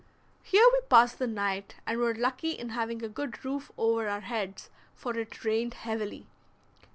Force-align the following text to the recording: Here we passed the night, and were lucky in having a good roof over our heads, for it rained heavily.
Here 0.41 0.65
we 0.73 0.81
passed 0.89 1.19
the 1.19 1.27
night, 1.27 1.75
and 1.85 1.99
were 1.99 2.15
lucky 2.15 2.53
in 2.53 2.69
having 2.69 3.03
a 3.03 3.07
good 3.07 3.45
roof 3.45 3.71
over 3.77 4.09
our 4.09 4.21
heads, 4.21 4.71
for 4.95 5.15
it 5.15 5.45
rained 5.45 5.75
heavily. 5.75 6.25